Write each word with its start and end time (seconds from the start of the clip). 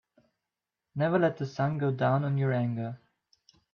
Never 0.95 1.19
let 1.19 1.37
the 1.37 1.45
sun 1.45 1.77
go 1.77 1.91
down 1.91 2.23
on 2.23 2.35
your 2.39 2.51
anger. 2.51 2.97